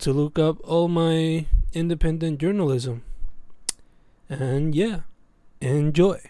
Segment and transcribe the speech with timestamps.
[0.00, 1.44] to look up all my
[1.74, 3.02] independent journalism.
[4.28, 5.00] And yeah,
[5.60, 6.20] enjoy.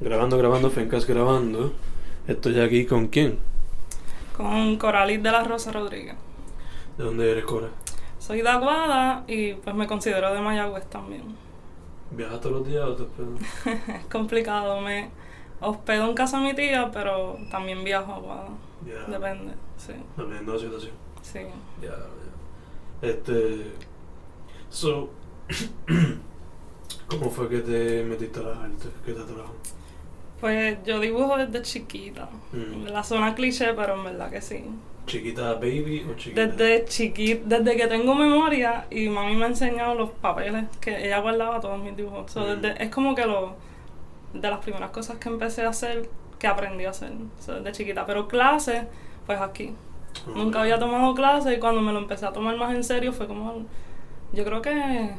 [0.00, 1.72] Grabando, grabando, Fencas grabando.
[2.26, 3.38] Estoy aquí con quién?
[4.36, 6.16] Con Coralis de la Rosa Rodríguez.
[6.98, 7.68] ¿De dónde eres, Cora?
[8.18, 11.22] Soy de Aguada y pues me considero de Mayagüez también.
[12.10, 13.88] ¿Viajas todos los días o te hospedas?
[13.88, 15.10] es complicado, me
[15.60, 18.48] hospedo en casa de mi tía, pero también viajo a Aguada.
[19.08, 19.94] Depende, sí.
[20.16, 21.07] Dependiendo de la situación.
[21.32, 21.40] Sí.
[21.82, 23.08] Ya, ya.
[23.08, 23.72] Este.
[24.70, 25.10] So.
[27.08, 28.88] ¿Cómo fue que te metiste a las artes?
[29.04, 29.54] ¿Qué te atrajo?
[30.40, 32.28] Pues yo dibujo desde chiquita.
[32.52, 32.84] Mm.
[32.88, 34.64] La zona cliché, pero en verdad que sí.
[35.06, 36.46] ¿Chiquita baby o chiquita?
[36.46, 41.18] Desde chiquita, desde que tengo memoria y mami me ha enseñado los papeles que ella
[41.20, 42.30] guardaba todos mis dibujos.
[42.30, 42.60] So, Mm.
[42.60, 43.54] desde- es como que lo
[44.34, 48.04] de las primeras cosas que empecé a hacer, que aprendí a hacer so, desde chiquita.
[48.04, 48.84] Pero clases,
[49.26, 49.72] pues aquí.
[50.26, 53.26] Nunca había tomado clases y cuando me lo empecé a tomar más en serio fue
[53.26, 53.64] como,
[54.32, 55.14] yo creo que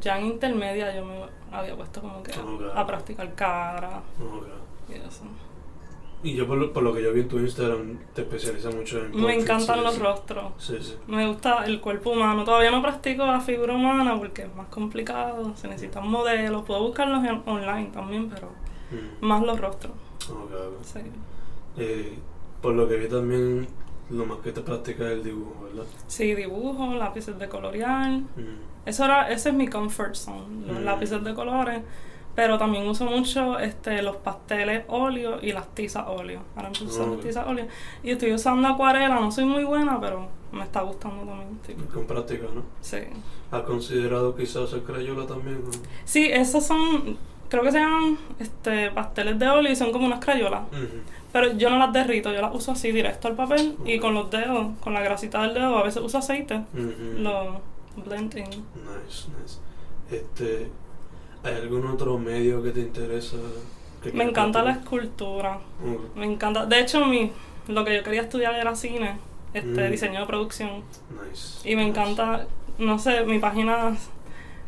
[0.00, 1.14] ya en intermedia yo me
[1.56, 2.62] había puesto como que Ok.
[2.74, 4.46] a practicar cara Ok.
[4.90, 5.24] y eso.
[6.20, 8.98] Y yo, por lo, por lo que yo vi en tu Instagram, te especializas mucho
[9.04, 9.22] en.
[9.24, 10.52] Me encantan los rostros.
[10.58, 10.96] Sí, sí.
[11.06, 12.42] Me gusta el cuerpo humano.
[12.44, 15.54] Todavía no practico la figura humana porque es más complicado.
[15.54, 16.62] Se necesitan modelos.
[16.64, 18.48] Puedo buscarlos en- online también, pero
[18.90, 19.24] Mm.
[19.26, 19.92] más los rostros.
[20.28, 20.82] Ok, ok.
[20.84, 21.00] Sí.
[21.76, 22.18] Eh,
[22.62, 23.66] por lo que vi también,
[24.10, 25.84] lo más que te practicas es el dibujo, ¿verdad?
[26.06, 28.10] Sí, dibujo, lápices de colorear.
[28.20, 28.26] Mm.
[28.86, 30.84] Eso era, ese es mi comfort zone, los Mm.
[30.84, 31.82] lápices de colores.
[32.34, 36.40] Pero también uso mucho este, los pasteles óleo y las tizas óleo.
[36.54, 37.14] Ahora empiezo a usar Ok.
[37.16, 37.66] las tizas óleo.
[38.04, 41.58] Y estoy usando acuarela, no soy muy buena, pero me está gustando también.
[41.92, 42.62] Con práctica, ¿no?
[42.80, 42.98] sí.
[43.50, 45.64] ¿Has considerado quizás hacer crayola también?
[45.66, 45.70] o?
[46.04, 47.16] Sí, esos son,
[47.48, 50.62] creo que se llaman este, pasteles de óleo y son como unas crayolas.
[51.32, 54.30] Pero yo no las derrito, yo las uso así directo al papel y con los
[54.30, 57.18] dedos, con la grasita del dedo, a veces uso aceite, Ujú.
[57.22, 57.60] lo
[58.06, 58.44] blend in.
[58.46, 59.58] Nice, nice.
[60.10, 60.70] Este,
[61.44, 63.36] ¿Hay algún otro medio que te interesa?
[64.02, 65.58] que Me encanta la escultura,
[66.16, 66.64] me encanta.
[66.66, 67.30] De hecho, mi,
[67.68, 69.18] lo que yo quería estudiar era cine,
[69.52, 69.90] este Mm.
[69.90, 70.82] diseño de producción.
[71.30, 71.68] Nice.
[71.68, 71.90] Y me nice.
[72.00, 72.46] encanta,
[72.78, 73.96] no sé, mi página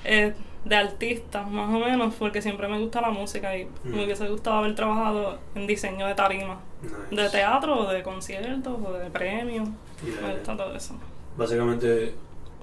[0.05, 0.35] es
[0.65, 3.95] de artistas, más o menos, porque siempre me gusta la música y Mm.
[3.97, 6.59] me hubiese gustado haber trabajado en diseño de tarima.
[6.83, 7.23] Nice.
[7.23, 9.69] De teatro, o de conciertos, o de premios.
[10.05, 10.95] Yeah, Me gusta todo eso.
[11.37, 12.15] Básicamente,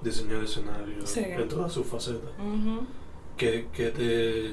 [0.02, 1.20] diseñar escenario Sí.
[1.26, 2.30] en todas sus facetas.
[2.38, 2.86] Ujú.
[3.36, 4.50] ¿Qué, qué te,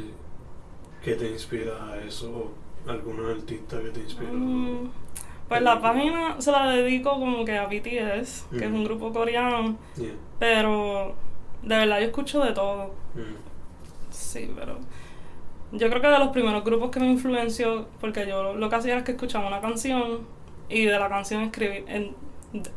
[1.03, 2.29] ¿Qué te inspira a eso?
[2.31, 4.31] ¿O ¿Algún artista que te inspira?
[4.31, 4.89] Mm,
[5.47, 8.75] Pues la página se la dedico como que a BTS, que es Mm.
[8.75, 10.13] un grupo coreano, Yeah.
[10.39, 11.13] pero
[11.65, 12.93] de verdad yo escucho de todo.
[13.15, 13.35] Mm.
[14.11, 14.77] Sí, pero
[15.71, 18.93] yo creo que de los primeros grupos que me influenció, porque yo lo que hacía
[18.93, 20.21] era que escuchaba una canción
[20.69, 22.15] y de la canción escribí, en,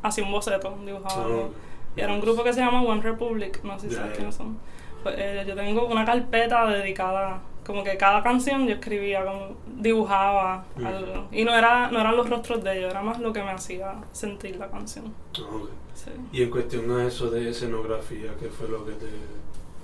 [0.03, 1.27] hacía un boceto, dibujaba.
[1.27, 1.53] Ok.
[1.97, 4.59] Y era un grupo que se llama One Republic, no sé si sabes quiénes son.
[5.03, 10.65] Pues, eh, yo tengo una carpeta dedicada, como que cada canción yo escribía, como dibujaba
[10.77, 10.87] Mm.
[10.87, 11.29] algo.
[11.31, 13.95] Y no, era, no eran los rostros de ellos, era más lo que me hacía
[14.11, 15.13] sentir la canción.
[15.39, 15.69] Ah, ok.
[15.95, 16.11] Sí.
[16.33, 19.07] Y en cuestión a eso de escenografía, ¿qué fue lo que te...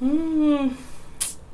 [0.01, 0.71] Mm,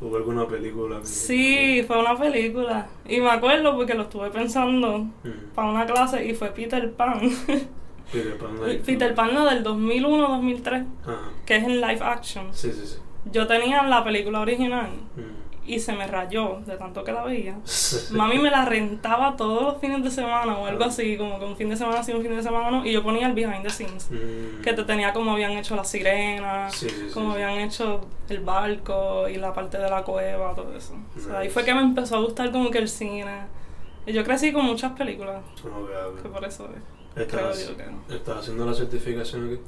[0.03, 1.01] ¿Hubo alguna película?
[1.01, 2.87] que- sí, fue una película.
[3.09, 5.53] Y me acuerdo porque lo estuve pensando Mm.
[5.55, 7.21] para una clase y fue Peter Pan.
[8.13, 8.51] Peter Pan.
[8.87, 11.19] Peter Pan, la del 2001-2003, Ajá.
[11.45, 12.47] que es en live action.
[12.53, 12.97] Sí, sí, sí.
[13.33, 15.50] Yo tenía la película original Mm.
[15.75, 17.57] Y se me rayó de tanto que la veía.
[18.11, 21.57] Mami me la rentaba todos los fines de semana o algo así, como que un
[21.57, 23.71] fin de semana sí, un fin de semana no, y yo ponía el behind the
[23.71, 24.63] scenes, Mm.
[24.63, 29.29] que te tenía como habían hecho las sirenas, Sí, sí, como habían hecho el barco
[29.29, 30.95] y la parte de la cueva, todo eso.
[31.17, 33.43] O sea, ahí fue que me empezó a gustar como que el cine.
[34.07, 36.23] Y yo crecí con muchas películas, ok.
[36.23, 37.00] que por eso es.
[37.17, 37.73] ¿Estás,
[38.09, 39.61] ¿Estás haciendo la certificación aquí?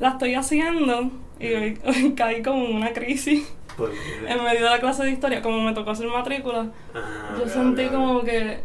[0.00, 3.92] La estoy haciendo y hoy, hoy caí como en una crisis Pues,
[4.28, 6.70] en medio de la clase de historia, como me tocó hacer matrícula.
[6.94, 7.92] Ah, Yo ok, sentí ok.
[7.92, 8.60] como que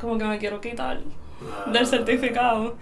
[0.00, 1.00] como que me quiero quitar
[1.44, 2.76] Ah, del certificado.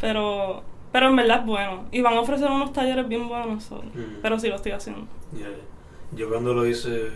[0.00, 0.62] Pero
[0.92, 1.84] pero en verdad es bueno.
[1.92, 3.64] Y van a ofrecer unos talleres bien buenos.
[3.64, 4.20] so- Mm.
[4.22, 5.06] Pero sí lo estoy haciendo.
[5.32, 6.16] Ya, ya.
[6.16, 7.10] Yo cuando lo hice,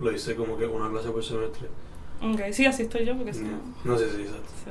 [0.00, 1.68] lo hice como que una clase por semestre.
[2.22, 3.44] Ok, sí, así estoy yo porque sí.
[3.44, 3.58] Ya.
[3.90, 4.48] No sé si exacto.
[4.64, 4.70] sí.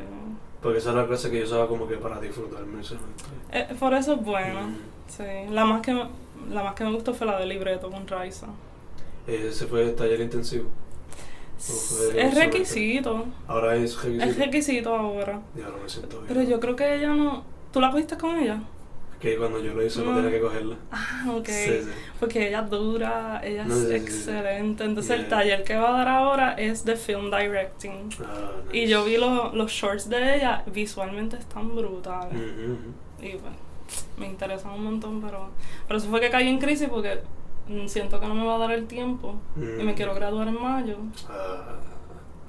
[0.64, 2.82] Porque esa era la clase que yo usaba como que para disfrutarme.
[3.52, 4.62] Eh, por eso es bueno.
[4.62, 4.78] Mm.
[5.08, 5.24] Sí.
[5.52, 6.08] La más que me-
[6.50, 8.48] la más que me gustó fue la de libreto con Raiza.
[9.28, 10.66] Ese fue el taller intensivo.
[12.16, 13.26] Es requisito.
[13.48, 14.26] Ahora es requisito.
[14.26, 15.42] Es requisito ahora.
[15.56, 16.28] Ya no me siento bien.
[16.28, 17.44] Pero yo creo que ella no.
[17.72, 18.62] ¿Tú la cogiste con ella?
[19.24, 20.18] Que cuando yo lo hice no No.
[20.18, 20.76] tenía que cogerla.
[20.92, 21.48] Ah, ok.
[21.48, 21.90] Sí, sí.
[22.20, 24.84] Porque ella es dura, ella No, es sí, excelente.
[24.84, 28.10] Entonces, el taller que va a dar ahora es de film directing.
[28.22, 32.34] Ah, Y yo vi lo- los shorts de ella, visualmente están brutales.
[32.36, 33.26] Ujú.
[33.26, 33.54] Y pues,
[34.18, 35.52] me interesa un montón, pero.
[35.88, 37.20] Por eso fue que caí en crisis porque
[37.70, 39.36] mm, siento que no me va a dar el tiempo.
[39.56, 39.96] Y me Mm.
[39.96, 40.98] quiero graduar en mayo.
[41.30, 41.78] Ah,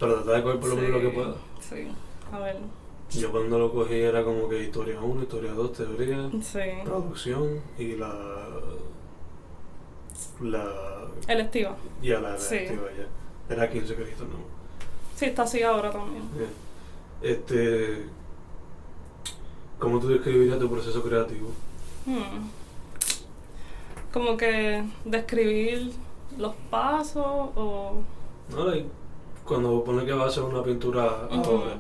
[0.01, 1.35] pero trata de coger por lo menos lo que pueda.
[1.61, 1.87] Sí,
[2.33, 2.57] a ver.
[3.11, 6.59] Yo cuando lo cogí era como que historia 1, historia 2, teoría, Sí.
[6.85, 8.13] producción y la.
[10.43, 10.67] La.
[11.29, 11.77] Electiva.
[12.03, 12.57] Ya la Sí.
[12.57, 13.55] electiva ya.
[13.55, 14.37] Era 15 créditos, ¿no?
[15.15, 16.23] Sí, está así ahora también.
[16.37, 16.51] Bien.
[17.23, 18.07] Este.
[19.79, 21.51] ¿Cómo tú describirías tu proceso creativo?
[22.07, 22.49] Hmm.
[24.13, 25.93] Como que describir
[26.39, 27.25] los pasos
[27.57, 27.95] o...
[28.51, 28.89] No, like,
[29.45, 31.77] cuando pones que vas a hacer una pintura ahora,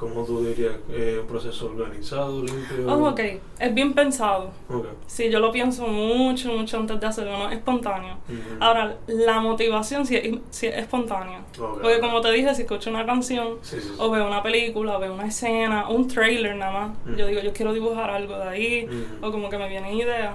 [0.00, 0.72] ¿cómo tú dirías?
[0.90, 2.86] Eh, ¿Un proceso organizado, limpio?
[2.88, 3.20] Oh, ok,
[3.58, 4.50] es bien pensado.
[4.68, 4.86] Ok.
[5.06, 8.14] Sí, yo lo pienso mucho, mucho antes de hacerlo, no es espontáneo.
[8.28, 8.56] Ujú.
[8.58, 11.40] Ahora, la motivación sí es, sí es espontánea.
[11.60, 11.82] Ok.
[11.82, 15.00] Porque como te dije, si escucho una canción Sí, sí, o veo una película, o
[15.00, 17.16] veo una escena, un trailer nada más, Mm.
[17.16, 19.26] yo digo, yo quiero dibujar algo de ahí, Ujú.
[19.26, 20.34] o como que me vienen ideas.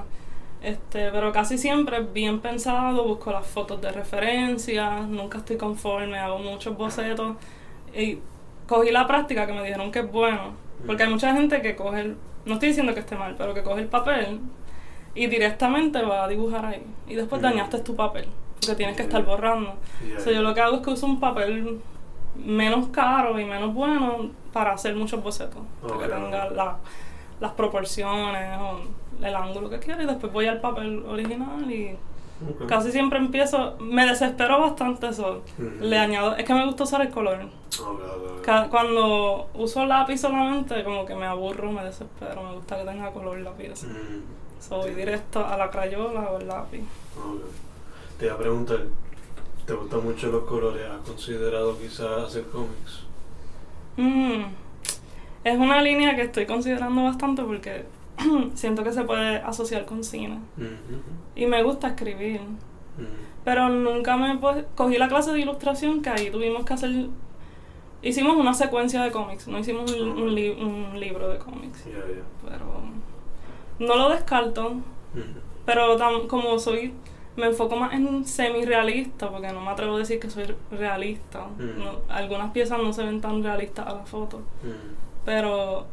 [0.62, 6.18] Este, pero casi siempre es bien pensado, busco las fotos de referencia, nunca estoy conforme,
[6.18, 7.36] hago muchos bocetos
[7.96, 8.18] y
[8.68, 10.54] cogí la práctica que me dijeron que es bueno,
[10.86, 13.64] porque hay mucha gente que coge, el- no estoy diciendo que esté mal, pero que
[13.64, 14.40] coge el papel
[15.16, 18.28] y directamente va a dibujar ahí y después dañaste tu papel,
[18.60, 19.76] porque tienes que estar borrando.
[20.08, 21.80] Ya, O sea, yo lo que hago es que uso un papel
[22.36, 25.62] menos caro y menos bueno para hacer muchos bocetos.
[25.82, 26.78] Para que tenga la-
[27.40, 28.80] las proporciones o
[29.26, 31.96] el ángulo que quiero y después voy al papel original y
[32.68, 35.42] Casi siempre empiezo, me desespero bastante eso.
[35.80, 37.40] Le añado, es que me gusta usar el color.
[38.70, 43.40] Cuando uso lápiz solamente como que me aburro, me desespero, me gusta que tenga color
[43.40, 43.88] la pieza.
[43.88, 44.22] Mm,
[44.62, 46.82] Soy directo a la crayola o el lápiz.
[48.20, 48.80] Te iba a preguntar,
[49.66, 50.84] ¿te gustan mucho los colores?
[50.90, 53.04] ¿Has considerado quizás hacer cómics?
[53.98, 54.44] Mm,
[55.44, 57.86] Es una línea que estoy considerando bastante porque
[58.56, 60.40] siento que se puede asociar con cine.
[61.36, 62.42] Y me gusta escribir.
[62.42, 63.08] ujú.
[63.44, 67.08] Pero nunca me pues, cogí la clase de ilustración que ahí tuvimos que hacer.
[68.02, 71.84] Hicimos una secuencia de cómics, no hicimos un, un li- un libro de cómics.
[72.48, 72.66] Pero
[73.80, 74.76] no lo descarto.
[75.66, 76.94] Pero tam- como soy,
[77.36, 81.46] me enfoco más en semi-realista, porque no me atrevo a decir que soy realista.
[81.58, 81.80] Mm.
[81.84, 84.38] No- algunas piezas no se ven tan realistas a la foto.
[84.38, 84.74] Ujú.
[85.26, 85.86] Pero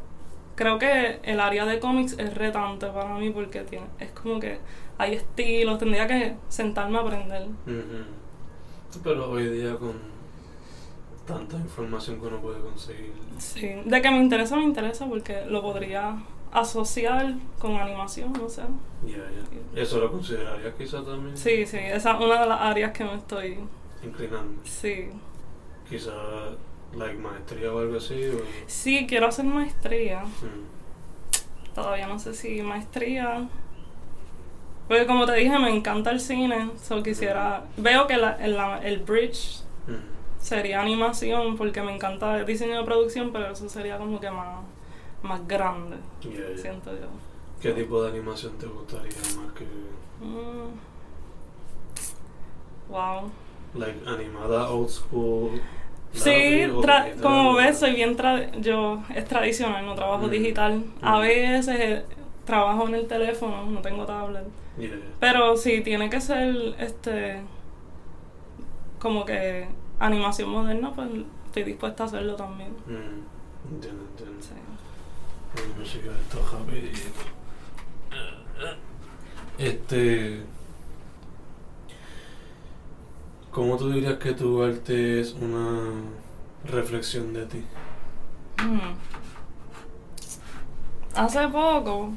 [0.54, 4.58] creo que el área de cómics es retante para mí porque tiene, es como que
[4.98, 7.46] hay estilos, tendría que sentarme a aprender.
[9.02, 9.94] Pero hoy día con
[11.26, 13.12] tanta información que uno puede conseguir.
[13.38, 16.16] Sí, de que me interesa, me interesa porque lo podría
[16.52, 18.62] asociar con animación, no sé.
[19.06, 19.80] Ya, ya.
[19.80, 21.36] ¿Eso lo considerarías quizás también?
[21.36, 23.58] Sí, sí, esa es una de las áreas que me estoy.
[24.04, 24.60] Inclinando.
[24.64, 25.08] Sí.
[25.88, 26.12] Quizás,
[26.96, 28.24] like, maestría o algo así.
[28.28, 28.40] O...
[28.66, 30.22] Sí, quiero hacer maestría.
[30.24, 31.72] Mm.
[31.74, 33.48] Todavía no sé si maestría.
[34.88, 36.70] Porque como te dije, me encanta el cine.
[36.82, 37.64] So quisiera.
[37.76, 39.94] Veo que la- el, la- el bridge Mm.
[40.38, 44.60] sería animación porque me encanta el diseño de producción, pero eso sería como que más,
[45.22, 46.58] más grande, Ya, ya.
[46.58, 47.06] siento yo.
[47.60, 49.64] ¿Qué tipo de animación te gustaría más que,
[50.24, 50.70] Mm.
[52.88, 53.30] Wow.
[53.74, 55.60] like, animada old school?
[56.12, 56.30] Sí,
[56.82, 60.30] tra- como ves, soy bien tra- yo es tradicional, no trabajo Mm.
[60.30, 60.84] digital.
[61.00, 61.22] A Mm.
[61.22, 62.04] veces eh,
[62.44, 64.44] trabajo en el teléfono, no tengo tablet.
[65.20, 67.40] Pero sí, tiene que ser este
[68.98, 69.66] como que
[69.98, 71.08] animación moderna, pues
[71.46, 72.70] estoy dispuesta a hacerlo también.
[72.86, 73.74] Mm.
[73.74, 74.42] Entiendo, entiendo.
[74.42, 75.98] Sí.
[76.02, 76.98] Esto rapidito.
[79.58, 80.42] Este.
[83.52, 85.80] ¿Cómo tú dirías que tu arte es una
[86.64, 87.64] reflexión de ti?
[88.62, 88.94] Mm.
[91.14, 92.10] Hace poco,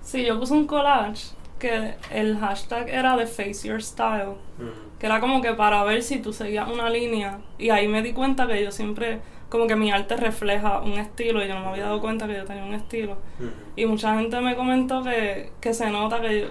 [0.00, 4.98] sí, yo puse un collage que el hashtag era de Face Your Style, Mm.
[4.98, 8.12] que era como que para ver si tú seguías una línea y ahí me di
[8.14, 11.66] cuenta que yo siempre, como que mi arte refleja un estilo y yo no me
[11.68, 13.14] había dado cuenta que yo tenía un estilo.
[13.38, 13.80] Mm.
[13.80, 16.48] Y mucha gente me comentó que, que se nota que yo-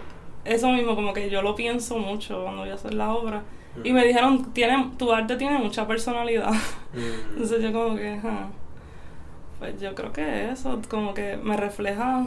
[0.47, 3.43] eso mismo, como que yo lo pienso mucho cuando voy a hacer la obra.
[3.83, 6.51] Y me dijeron, tiene, tu arte tiene mucha personalidad.
[6.51, 7.31] Mm.
[7.33, 8.49] Entonces yo como que, ajá,
[9.59, 12.25] pues yo creo que eso, como que me refleja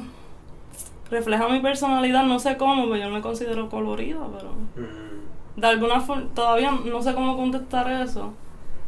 [1.11, 6.01] refleja mi personalidad, no sé cómo, pero yo me considero colorida, pero Mm, de alguna
[6.01, 8.33] forma, todavía no sé cómo contestar eso,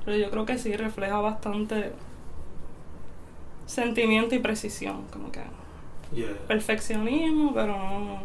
[0.04, 1.92] pero yo creo que sí refleja bastante
[3.66, 5.40] sentimiento y precisión, como que
[6.14, 6.28] yeah.
[6.46, 8.20] perfeccionismo, pero no,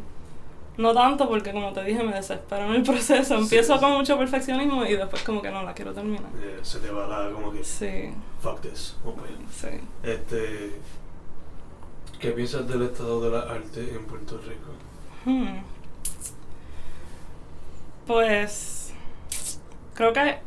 [0.77, 3.79] no tanto porque como te dije me desespero en el proceso, empiezo sí.
[3.79, 6.29] con mucho perfeccionismo y después como que no la quiero terminar.
[6.33, 8.95] Yeah, se te va la como que Sí, fuck this.
[9.05, 9.37] allá.
[9.51, 9.79] sí.
[10.03, 10.79] Este,
[12.19, 14.71] ¿qué piensas del estado de la arte en Puerto Rico?
[15.25, 15.61] Hmm.
[18.05, 18.93] Pues
[19.93, 20.39] creo que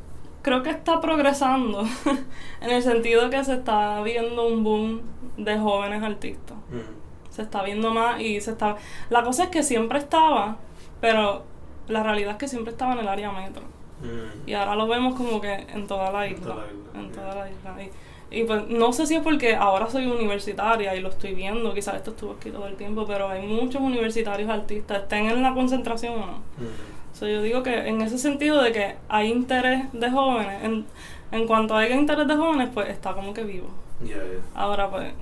[0.43, 1.83] creo que está progresando
[2.61, 5.03] en el sentido que se está viendo un boom
[5.37, 6.57] de jóvenes artistas.
[6.71, 7.00] Mm,
[7.31, 8.77] Se está viendo más y se está
[9.09, 10.57] La cosa es que siempre estaba,
[11.01, 11.45] pero
[11.89, 13.63] la realidad es que siempre estaba en el área metro.
[14.03, 16.45] mm, Y ahora lo vemos como que en toda la En isla.
[16.55, 17.13] toda la isla, En yeah.
[17.13, 17.83] toda la isla.
[18.31, 21.75] Y, y pues no sé si es porque ahora soy universitaria y lo estoy viendo,
[21.75, 25.53] quizás esto estuvo aquí todo el tiempo, pero hay muchos universitarios artistas, estén en la
[25.55, 26.33] concentración o no.
[26.59, 30.87] mm, So, yo digo que en ese sentido de que hay interés de jóvenes, en,
[31.33, 33.69] en cuanto hay interés de jóvenes, pues está como que vivo.
[34.01, 34.41] yeah, yeah.
[34.55, 35.13] Ahora pues,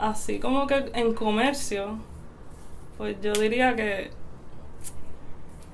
[0.00, 1.98] así como que en comercio,
[2.98, 4.10] pues yo diría que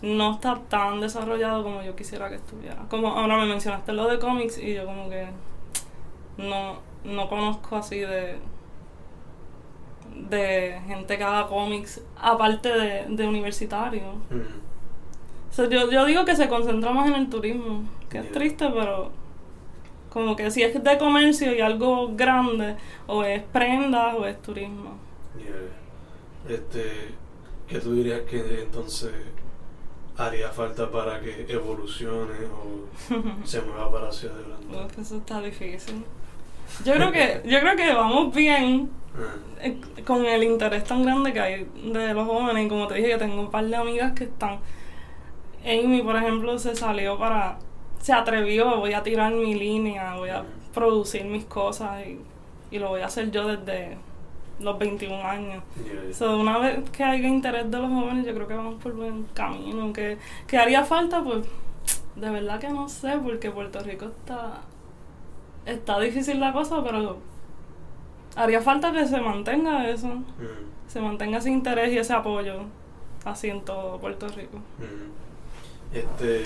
[0.02, 2.76] no está tan desarrollado como yo quisiera que estuviera.
[2.90, 5.26] Como ahora me mencionaste lo de cómics y yo como que
[6.38, 8.38] no, no conozco así de
[10.14, 14.14] de gente que haga cómics aparte de, de universitarios.
[14.30, 18.32] Mm, O sea, yo, yo digo que se concentra más en el turismo, que es
[18.32, 19.10] triste, pero
[20.08, 24.96] como que si es de comercio y algo grande, o es prendas o es turismo.
[25.38, 26.54] yeah.
[26.54, 27.14] Este,
[27.68, 29.12] ¿qué tú dirías que entonces
[30.16, 35.00] haría falta para que evolucione o se mueva para hacia adelante?
[35.00, 36.04] Eso está difícil.
[36.84, 41.32] Yo creo que, yo creo que vamos bien Ah, eh, con el interés tan grande
[41.32, 42.66] que hay de los jóvenes.
[42.66, 44.58] Y como te dije, yo tengo un par de amigas que están.
[45.64, 47.58] Amy, por ejemplo, se salió para.
[48.06, 52.20] Se atrevió, voy a tirar mi línea, voy a producir mis cosas y,
[52.70, 53.96] y lo voy a hacer yo desde
[54.60, 55.64] los 21 años.
[55.84, 56.14] yeah.
[56.14, 59.24] So, una vez que haya interés de los jóvenes, yo creo que vamos por buen
[59.34, 59.92] camino.
[59.92, 61.46] Que, que haría falta, pues,
[62.14, 64.60] de verdad que no sé, porque Puerto Rico está,
[65.64, 67.18] está difícil la cosa, pero
[68.36, 72.60] haría falta que se mantenga eso, Mm, se mantenga ese interés y ese apoyo
[73.24, 74.58] así en todo Puerto Rico.
[74.78, 75.26] mm.
[75.92, 76.42] Este,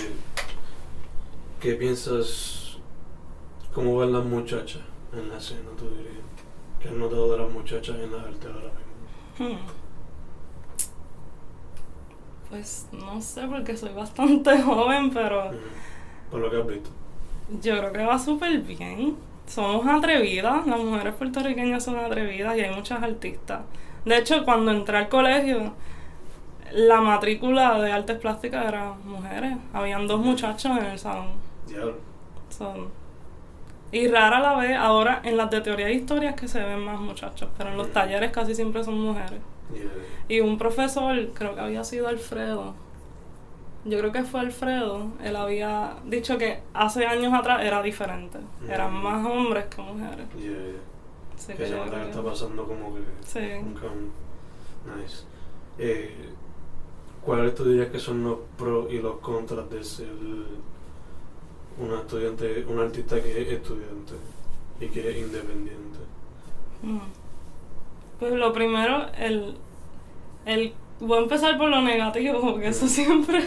[1.61, 2.77] ¿qué piensas?
[3.73, 4.81] ¿Cómo van las muchachas
[5.13, 6.25] en la escena, tú dirías?
[6.81, 8.71] ¿Qué has notado de las muchachas en la arte ahora
[9.37, 9.53] mismo?
[9.55, 9.59] Hmm.
[12.49, 15.51] Pues no sé, porque soy bastante joven, pero...
[15.51, 16.89] Mm, Por lo que has visto.
[17.61, 19.15] Yo creo que va súper bien.
[19.45, 23.61] Somos atrevidas, las mujeres puertorriqueñas son atrevidas y hay muchas artistas.
[24.03, 25.73] De hecho, cuando entré al colegio,
[26.71, 29.57] la matrícula de artes plásticas era mujeres.
[29.73, 31.50] Habían dos muchachos en el salón.
[31.71, 31.95] Diablo.
[32.49, 32.89] Son-
[33.91, 36.99] Y rara la vez, ahora en las de teoría e historias que se ven más
[36.99, 39.39] muchachos, pero en los talleres casi siempre son mujeres.
[39.73, 39.83] Yeah,
[40.29, 42.73] Y un profesor, creo que había sido Alfredo.
[43.83, 45.07] Yo creo que fue Alfredo.
[45.23, 48.37] Él había dicho que hace años atrás era diferente.
[48.69, 49.03] Eran Mm.
[49.03, 50.25] más hombres que mujeres.
[50.37, 50.79] yeah, yeah.
[51.35, 53.39] Así que que nota que está pasando como que Sí.
[53.39, 54.11] un cambio.
[54.95, 55.23] Nice.
[55.79, 56.29] Eh,
[57.25, 60.07] ¿Cuáles tú dirías que son los pros y los contras de ser
[61.81, 64.13] una estudiante, un artista que es estudiante
[64.79, 65.99] y que es independiente?
[66.83, 66.99] Mm.
[68.19, 69.55] Pues lo primero, el,
[70.45, 72.89] el voy a empezar por lo negativo, porque eso Mm.
[72.89, 73.39] siempre,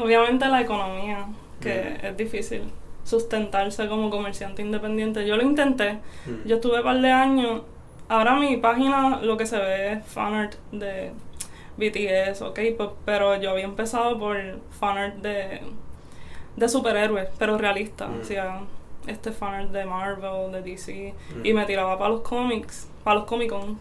[0.00, 1.26] obviamente la economía,
[1.60, 2.06] que Mm.
[2.06, 2.62] es difícil
[3.04, 5.26] sustentarse como comerciante independiente.
[5.26, 6.46] Yo lo intenté, Mm.
[6.48, 7.62] Yo estuve un par de años.
[8.08, 11.10] Ahora mi página lo que se ve es fanart de
[11.78, 14.36] BTS o K-pop, pero yo había empezado por
[14.78, 15.60] fanart de,
[16.56, 18.06] de superhéroes, pero realista.
[18.08, 18.20] Mm.
[18.20, 18.60] Hacía
[19.06, 21.46] este fanart de Marvel, de DC, Mm.
[21.46, 23.76] y me tiraba para los cómics, para los Comic Con, Mm.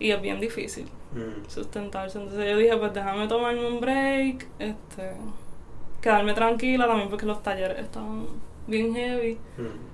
[0.00, 1.48] y es bien difícil Mm.
[1.48, 2.18] sustentarse.
[2.18, 5.12] Entonces yo dije, pues déjame tomarme un break, este,
[6.00, 8.26] quedarme tranquila también porque los talleres estaban
[8.66, 9.34] bien heavy.
[9.58, 9.90] Mm.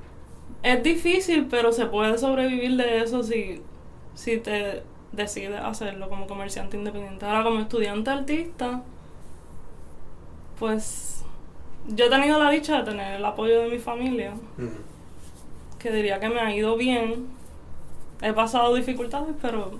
[0.62, 3.62] Es difícil, pero se puede sobrevivir de eso si,
[4.14, 4.82] si te
[5.12, 7.24] decides hacerlo como comerciante independiente.
[7.26, 8.82] Ahora, como estudiante artista,
[10.58, 11.24] pues
[11.88, 14.66] yo he tenido la dicha de tener el apoyo de mi familia, Mm.
[15.78, 17.26] que diría que me ha ido bien.
[18.22, 19.72] He pasado dificultades, pero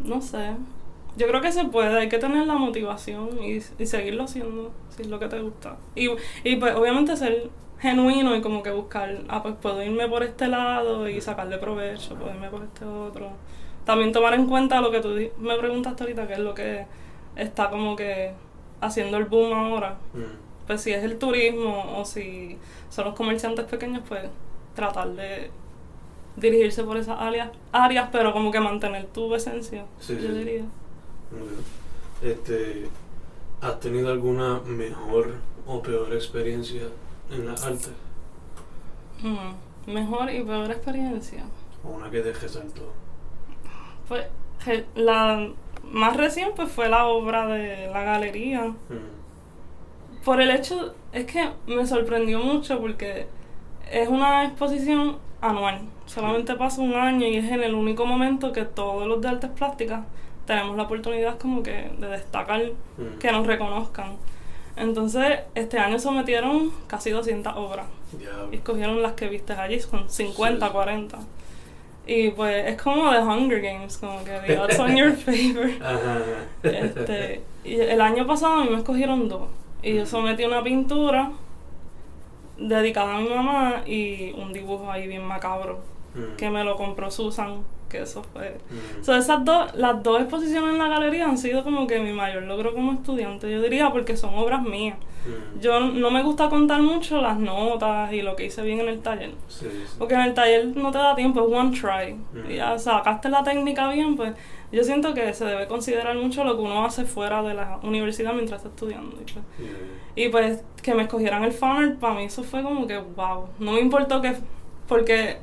[0.00, 0.52] no sé.
[1.16, 5.02] Yo creo que se puede, hay que tener la motivación y, y seguirlo haciendo si
[5.02, 5.78] es lo que te gusta.
[5.94, 6.08] Y,
[6.44, 10.46] y pues obviamente ser genuino y como que buscar, ah, pues puedo irme por este
[10.48, 13.30] lado y sacarle provecho, puedo irme por este otro.
[13.84, 16.86] también tomar en cuenta lo que tú me preguntaste ahorita, que es lo que
[17.36, 18.32] está como que
[18.80, 19.96] haciendo el boom ahora.
[20.14, 20.66] Mm.
[20.66, 22.58] Pues si es el turismo o si
[22.90, 24.22] son los comerciantes pequeños, pues
[24.74, 25.50] tratar de
[26.36, 30.34] dirigirse por esas áreas, áreas pero como que mantener tu esencia, Sí, yo sí.
[30.34, 30.64] diría.
[32.22, 32.88] Este,
[33.60, 35.34] ¿Has tenido alguna mejor
[35.66, 36.82] o peor experiencia
[37.30, 37.90] en las artes?
[39.22, 39.54] Hmm,
[39.92, 41.44] Mejor y peor experiencia.
[41.84, 42.92] ¿O una que te resaltó?
[44.08, 44.26] Pues
[44.96, 45.48] la
[45.90, 48.62] más recién pues fue la obra de la galería.
[48.68, 50.24] Mm.
[50.24, 53.26] Por el hecho, es que me sorprendió mucho porque
[53.90, 55.80] es una exposición anual.
[56.06, 59.50] Solamente pasa un año y es en el único momento que todos los de artes
[59.50, 60.04] plásticas
[60.46, 62.62] tenemos la oportunidad como que de destacar,
[62.96, 63.18] Mm.
[63.18, 64.16] que nos reconozcan.
[64.76, 67.86] Entonces, este año sometieron casi 200 obras
[68.52, 70.72] y escogieron las que viste allí, con 50, Sí.
[70.72, 71.18] 40.
[72.06, 75.70] Y pues es como The Hunger Games, como que the odds on your favor.
[75.82, 76.18] Ajá.
[76.62, 79.48] Este, y el año pasado a mí me escogieron dos.
[79.82, 81.32] Y yo sometí una pintura
[82.58, 85.80] dedicada a mi mamá y un dibujo ahí bien macabro
[86.14, 86.36] Mm.
[86.36, 87.58] que me lo compró Susan,
[87.88, 88.58] que eso fue...
[88.70, 89.04] Mm.
[89.04, 92.42] So, esas dos, las dos exposiciones en la galería han sido como que mi mayor
[92.44, 94.98] logro como estudiante, yo diría, porque son obras mías.
[94.98, 95.60] Mm.
[95.60, 99.00] Yo no me gusta contar mucho las notas y lo que hice bien en el
[99.00, 99.32] taller.
[99.48, 99.94] Sí, sí.
[99.98, 102.16] Porque en el taller no te da tiempo, es one try.
[102.48, 104.34] Y ya sacaste la técnica bien, pues
[104.72, 108.32] yo siento que se debe considerar mucho lo que uno hace fuera de la universidad
[108.32, 109.16] mientras está estudiando.
[109.16, 109.44] Y pues,
[110.16, 113.48] y, pues, que me escogieran el fanart, para mí eso fue como que wow.
[113.58, 114.34] No me importó que.
[114.88, 115.38] Porque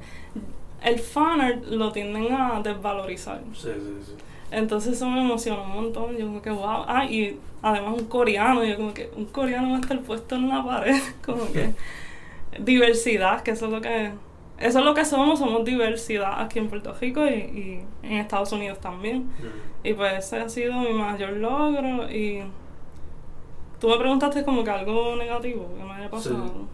[0.84, 3.42] el fanart lo tienden a desvalorizar.
[3.54, 4.14] Sí, sí, sí.
[4.52, 6.18] Entonces eso me emocionó un montón.
[6.18, 6.86] Yo como que wow.
[6.88, 8.64] Ah, y además un coreano.
[8.64, 11.02] Yo como que un coreano va a estar puesto en la pared.
[11.26, 11.74] Como que
[12.60, 14.12] diversidad, que eso es lo que
[14.60, 18.52] eso es lo que somos, somos diversidad aquí en Puerto Rico y, y en Estados
[18.52, 19.24] Unidos también.
[19.24, 19.88] Mm.
[19.88, 22.44] Y pues ese ha sido mi mayor logro y
[23.80, 26.68] tú me preguntaste como que algo negativo que me haya pasado.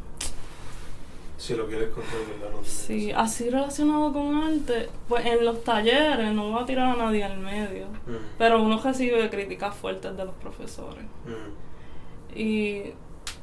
[1.39, 2.52] Si lo quieres contar, ¿verdad?
[2.54, 6.95] No Sí, así relacionado con arte, pues en los talleres no voy a tirar a
[6.97, 8.36] nadie al medio, Mm.
[8.38, 11.06] pero uno recibe críticas fuertes de los profesores.
[11.25, 12.38] Mm.
[12.38, 12.84] Y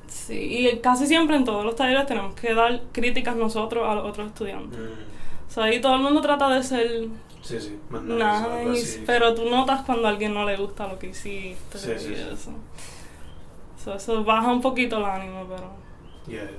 [0.08, 0.34] sí,
[0.68, 4.26] y casi siempre en todos los talleres tenemos que dar críticas nosotros a los otros
[4.28, 4.78] estudiantes.
[4.78, 5.48] Mm.
[5.48, 7.08] O sea, ahí todo el mundo trata de ser
[7.40, 7.78] Sí, sí.
[7.88, 11.92] Más nice, pero tú notas cuando a alguien no le gusta lo que hiciste Sí,
[11.96, 12.22] sí, y sí.
[12.32, 12.50] eso.
[13.82, 15.70] So, eso baja un poquito el ánimo, pero...
[16.26, 16.50] Yeah.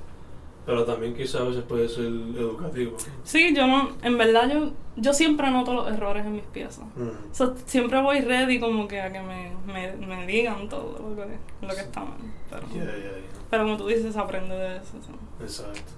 [0.68, 2.98] Pero también quizás a veces puede ser educativo.
[3.24, 3.92] Sí, yo no...
[4.02, 6.84] En verdad yo, yo siempre noto los errores en mis piezas.
[6.98, 7.34] Mm.
[7.34, 11.38] So, siempre voy ready como que a que me, me, me digan todo lo que,
[11.66, 12.18] lo que está mal.
[12.50, 13.12] Pero, Yeah, yeah, yeah.
[13.50, 14.98] pero como tú dices, aprende de eso.
[15.02, 15.44] so.
[15.44, 15.94] Exacto.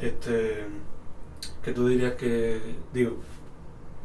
[0.00, 0.66] Este,
[1.62, 2.60] ¿qué tú dirías que,
[2.92, 3.16] digo,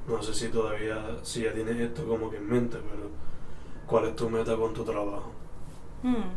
[0.07, 3.09] no sé si todavía, si ya tienes esto como que en mente, pero
[3.87, 5.31] ¿cuál es tu meta con tu trabajo?
[6.03, 6.29] Hmm.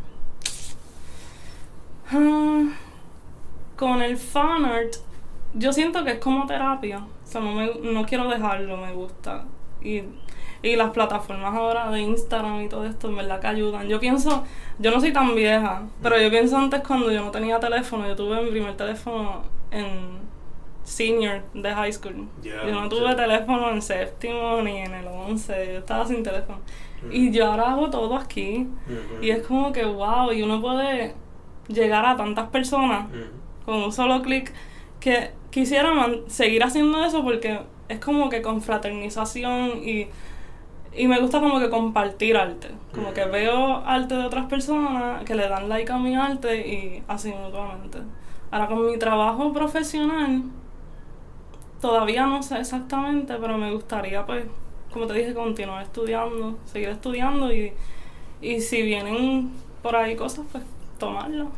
[2.11, 2.73] Ah,
[3.79, 4.95] con el fan art,
[5.55, 6.99] yo siento que es como terapia.
[6.99, 9.45] O sea, no, me, no quiero dejarlo, me gusta.
[9.81, 10.03] Y,
[10.63, 13.89] y las plataformas ahora de Instagram y todo esto, en verdad que ayudan.
[13.89, 14.45] Yo pienso,
[14.79, 18.17] yo no soy tan vieja, pero yo pienso antes cuando yo no tenía teléfono, yo
[18.17, 20.19] tuve mi primer teléfono en
[20.83, 22.29] senior de high school.
[22.43, 26.59] Yo no tuve teléfono en séptimo ni en el once, yo estaba sin teléfono.
[27.03, 27.13] Mm.
[27.13, 28.67] Y yo ahora hago todo aquí.
[29.23, 31.15] Y es como que wow, y uno puede
[31.69, 33.07] llegar a tantas personas.
[33.69, 34.51] Con un solo clic
[34.99, 35.93] que quisiera
[36.29, 40.07] seguir haciendo eso porque es como que confraternización y,
[40.97, 42.71] y me gusta como que compartir arte.
[42.95, 47.03] Como que veo arte de otras personas que le dan like a mi arte y
[47.09, 47.99] así mutuamente.
[48.51, 50.45] Ahora con mi trabajo profesional
[51.83, 54.47] todavía no sé exactamente, pero me gustaría pues,
[54.91, 57.75] como te dije, continuar estudiando, seguir estudiando y,
[58.41, 59.51] y si vienen
[59.83, 60.65] por ahí cosas, pues
[60.99, 61.49] tomarlas.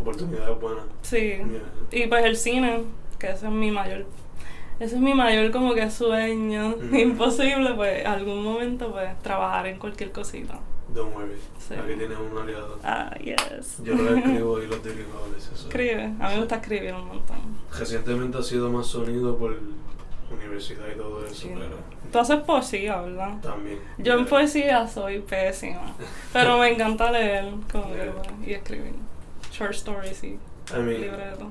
[0.00, 0.84] Oportunidades buenas.
[1.02, 1.18] Sí.
[1.18, 1.44] Yeah.
[1.90, 2.82] Y pues el cine,
[3.18, 4.06] que ese es mi mayor,
[4.80, 6.96] ese es mi mayor como que sueño, Ujú.
[6.96, 10.58] imposible, pues algún momento pues trabajar en cualquier cosita.
[10.94, 11.34] Don't worry.
[11.58, 11.74] Sí.
[11.74, 12.78] Aquí tienes un aliado.
[12.82, 13.82] Ah, yes.
[13.82, 15.52] Yo lo escribo y los dirijo a veces.
[15.52, 17.36] Escribe, a mí me gusta escribir un montón.
[17.78, 19.58] Recientemente ha sido más sonido por
[20.32, 21.50] universidad y todo eso, Sí.
[21.54, 21.76] pero
[22.12, 23.38] Tú haces poesía, ¿verdad?
[23.42, 23.78] también.
[23.98, 25.94] Yo en poesía soy pésima,
[26.32, 28.12] pero me encanta leer como que, Yeah.
[28.12, 28.94] bueno, y escribir
[29.58, 30.38] short stories y I
[30.76, 31.48] mean, libretos.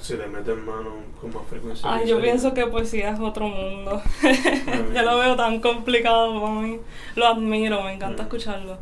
[0.00, 1.88] si le metes mano con más frecuencia.
[1.92, 4.02] Ay, yo pienso que poesía es otro mundo.
[4.22, 6.78] mí- yo lo veo tan complicado para mí.
[7.16, 8.26] Lo admiro, me encanta Mm.
[8.26, 8.78] escucharlo.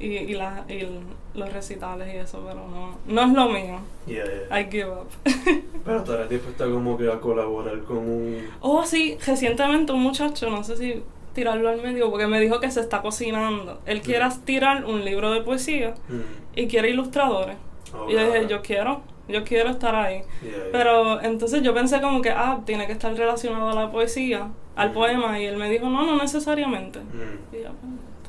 [0.00, 0.88] y, y, la, y
[1.34, 3.78] los recitales y eso, pero no, no es lo mío.
[4.06, 4.60] Yeah, yeah.
[4.60, 5.06] I give up.
[5.84, 8.44] Pero estarás dispuesta como que a colaborar con un...
[8.60, 11.02] Oh, sí, recientemente un muchacho, no sé si
[11.32, 13.80] tirarlo al medio, porque me dijo que se está cocinando.
[13.86, 16.20] Él quiere tirar un libro de poesía Mm.
[16.56, 17.56] y quiere ilustradores.
[17.92, 20.22] Oh, Y yo dije, yo quiero, yo quiero estar ahí.
[20.42, 20.64] Yeah, yeah.
[20.72, 24.90] Pero entonces yo pensé como que, ah, tiene que estar relacionado a la poesía, al
[24.90, 24.94] Mm.
[24.94, 27.00] poema, y él me dijo, no, no necesariamente.
[27.00, 27.54] Mm.
[27.56, 27.70] Y yo,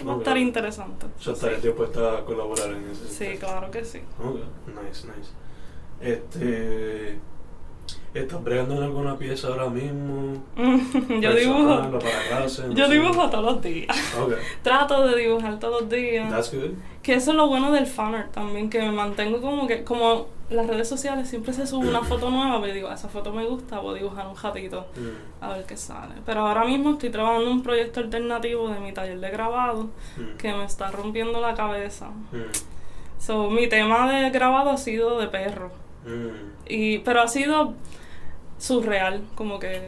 [0.08, 1.06] va a estar interesante.
[1.18, 4.02] O sea, estarías dispuesta a colaborar en ese Sí, claro que sí.
[4.68, 5.32] Nice, nice.
[6.02, 7.20] Este...
[8.16, 10.42] ¿Estás bregando en alguna pieza ahora mismo?
[10.58, 10.64] yo
[11.22, 12.68] Personal, dibujo, o para clase?
[12.68, 12.94] No yo sé.
[12.94, 13.96] dibujo todos los días.
[14.64, 16.30] Trato de dibujar todos los días.
[16.32, 16.72] that's good.
[17.04, 20.66] Que eso es lo bueno del fanart también, que me mantengo como que, como las
[20.66, 23.96] redes sociales siempre se sube una foto nueva, pero digo, esa foto me gusta, voy
[23.96, 26.16] a dibujar un ratito Mm, a ver qué sale.
[26.26, 30.38] Pero ahora mismo estoy trabajando en un proyecto alternativo de mi taller de grabado mm,
[30.38, 32.08] que me está rompiendo la cabeza.
[32.32, 32.38] mm,
[33.20, 35.72] So, mi tema de grabado ha sido de perro.
[36.06, 36.56] mm.
[36.68, 37.74] Y, pero ha sido
[38.58, 39.82] surreal, como que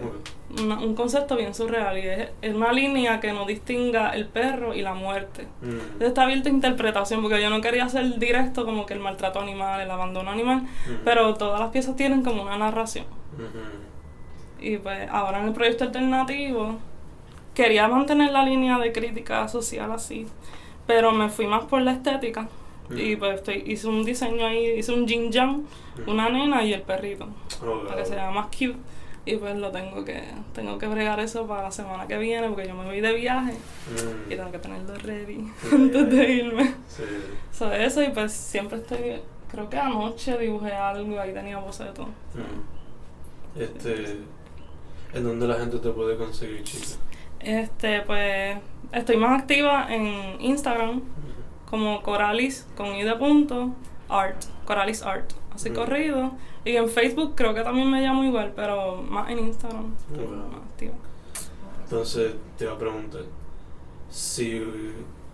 [0.61, 1.97] una- un concepto bien surreal.
[1.97, 5.47] Y es, es una línea que no distinga el perro y la muerte.
[5.61, 8.99] Mm, Entonces está abierta a interpretación, porque yo no quería hacer directo como que el
[8.99, 13.05] maltrato animal, el abandono animal, mm, pero todas las piezas tienen como una narración.
[13.37, 13.87] mhm.
[14.59, 16.77] Y pues ahora en el proyecto alternativo
[17.53, 20.25] quería mantener la línea de crítica social así,
[20.87, 22.47] pero me fui más por la estética.
[22.95, 25.63] Y pues estoy, hice un diseño ahí, hice un yin yang,
[26.05, 26.09] Mm.
[26.09, 27.27] una nena y el perrito,
[27.65, 28.17] Oh, para que se God.
[28.17, 28.75] vea más cute.
[29.25, 30.23] Y pues lo tengo que,
[30.53, 33.51] tengo que bregar eso para la semana que viene, porque yo me voy de viaje
[33.53, 34.31] Mm.
[34.31, 36.73] y tengo que tenerlo ready antes de irme.
[36.87, 37.03] Sí.
[37.51, 39.19] So, eso y pues siempre estoy,
[39.51, 42.03] creo que anoche dibujé algo, ahí tenía boceto.
[42.35, 43.59] Mm.
[43.61, 44.17] Este...
[45.13, 46.85] ¿En dónde la gente te puede conseguir, chica?
[47.39, 48.57] Este, pues
[48.91, 51.01] estoy más activa en Instagram.
[51.69, 53.71] Como Coralis con i de punto
[54.09, 55.73] art, Coralis art, así Mm.
[55.73, 56.31] corrido.
[56.65, 60.93] Y en Facebook creo que también me llamo igual, pero más en Instagram más activa.
[61.83, 63.21] Entonces te iba a preguntar,
[64.09, 64.59] si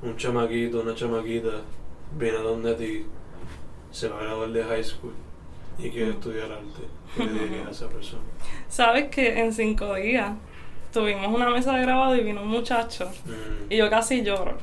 [0.01, 1.61] un chamaquito, una chamaquita
[2.17, 3.05] viene a donde ti,
[3.91, 5.13] se va a graduar de high school
[5.79, 6.83] y quiere estudiar arte,
[7.17, 8.21] ¿qué le dirías a esa persona?
[8.69, 10.31] Sabes que en cinco días
[10.91, 14.57] tuvimos una mesa de grabado y vino un muchacho Mm, y yo casi lloro.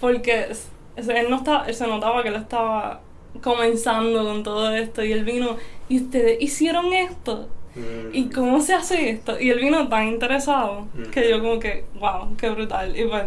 [0.00, 0.48] Porque
[0.96, 3.00] s- él, no estaba, él se notaba que él estaba
[3.42, 5.56] comenzando con todo esto y él vino
[5.88, 9.38] y ustedes hicieron esto mm, ¿y cómo se hace esto?
[9.40, 11.10] Y él vino tan interesado Mm.
[11.10, 12.94] que yo como que, wow, qué brutal.
[12.98, 13.24] Y pues,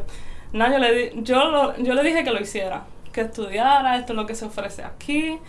[0.54, 4.14] nada, yo le, di- yo, lo- yo le dije que lo hiciera, que estudiara, esto
[4.14, 5.40] es lo que se ofrece aquí.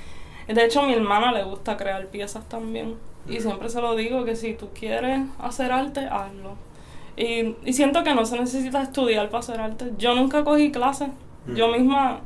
[0.48, 2.94] De hecho, a mi hermana le gusta crear piezas también.
[3.29, 3.40] Y Mm.
[3.42, 6.55] siempre se lo digo que si tú quieres hacer arte, hazlo.
[7.16, 9.87] Y, y siento que no se necesita estudiar para hacer arte.
[9.98, 11.09] Yo nunca cogí clases.
[11.54, 11.72] Yo Mm.
[11.72, 12.20] misma,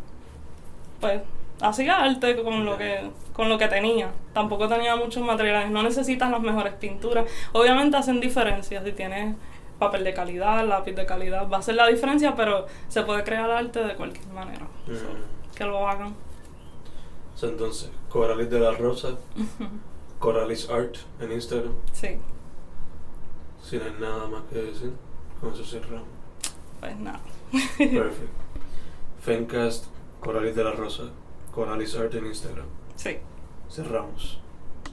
[1.00, 1.20] pues,
[1.61, 4.11] hacía arte con lo que con lo que tenía.
[4.35, 5.70] Tampoco tenía muchos materiales.
[5.70, 7.24] No necesitas las mejores pinturas.
[7.52, 8.85] Obviamente hacen diferencias.
[8.85, 9.35] Si tienes
[9.78, 13.50] papel de calidad, lápiz de calidad, va a hacer la diferencia, pero se puede crear
[13.50, 14.66] arte de cualquier manera.
[14.87, 15.54] So, mm.
[15.56, 16.14] que lo hagan.
[17.35, 19.16] So, entonces, Coralis de la Rosa,
[20.18, 22.18] Coralis Art en Instagram, Sí,
[23.62, 24.92] si no hay nada más que decir,
[25.40, 26.09] con eso cerramos.
[26.80, 27.20] pues nada.
[27.78, 28.39] Perfect.
[29.20, 29.87] Fencast,
[30.20, 31.11] Coralis de la Rosa,
[31.52, 32.66] Coralis Art en Instagram.
[32.96, 33.18] Sí.
[33.68, 34.40] Cerramos.